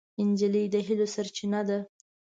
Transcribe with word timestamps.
نجلۍ 0.27 0.65
د 0.73 0.75
هیلو 0.87 1.07
سرچینه 1.15 1.61
ده. 1.67 1.79